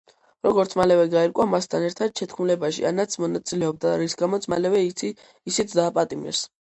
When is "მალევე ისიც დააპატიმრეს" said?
4.55-6.43